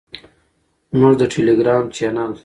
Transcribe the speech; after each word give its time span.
زموږ 0.97 1.13
د 1.17 1.23
ټیلیګرام 1.33 1.83
چینل 1.95 2.31